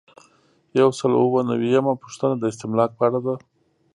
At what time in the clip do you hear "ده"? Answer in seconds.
3.25-3.35